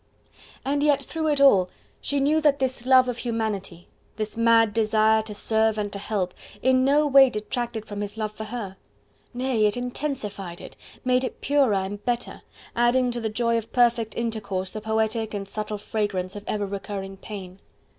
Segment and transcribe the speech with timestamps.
[0.65, 1.69] And yet through it all
[2.01, 6.33] she knew that this love of humanity, this mad desire to serve and to help,
[6.63, 8.77] in no way detracted from his love for her.
[9.31, 10.75] Nay, it intensified it,
[11.05, 12.41] made it purer and better,
[12.75, 17.15] adding to the joy of perfect intercourse the poetic and subtle fragrance of ever recurring
[17.17, 17.59] pain.